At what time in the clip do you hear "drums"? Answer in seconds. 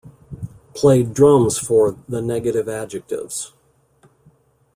1.13-1.59